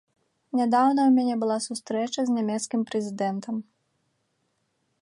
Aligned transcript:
Нядаўна 0.59 1.01
ў 1.05 1.11
мяне 1.17 1.35
была 1.43 1.57
сустрэча 1.67 2.19
з 2.31 2.39
нямецкім 2.39 2.81
прэзідэнтам. 2.89 3.63